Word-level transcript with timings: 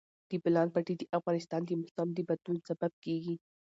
د 0.29 0.31
بولان 0.43 0.67
پټي 0.73 0.93
د 0.97 1.03
افغانستان 1.17 1.61
د 1.65 1.71
موسم 1.81 2.07
د 2.13 2.19
بدلون 2.29 2.57
سبب 2.69 2.91
کېږي. 3.03 3.35